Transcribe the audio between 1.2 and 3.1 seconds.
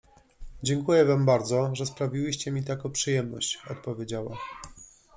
bardzo, że sprawiłyście mi taką